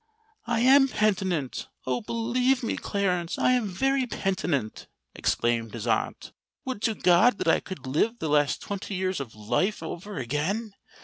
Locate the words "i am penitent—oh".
0.47-2.01